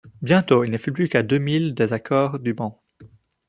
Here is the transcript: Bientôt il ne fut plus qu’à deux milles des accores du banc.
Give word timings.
Bientôt 0.23 0.63
il 0.63 0.71
ne 0.71 0.79
fut 0.79 0.91
plus 0.91 1.09
qu’à 1.09 1.21
deux 1.21 1.37
milles 1.37 1.75
des 1.75 1.93
accores 1.93 2.39
du 2.39 2.55
banc. 2.55 2.81